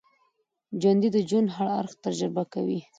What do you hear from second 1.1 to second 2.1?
د ژوند هر اړخ